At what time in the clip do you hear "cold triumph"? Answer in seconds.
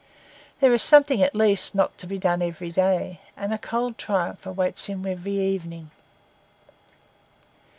3.59-4.47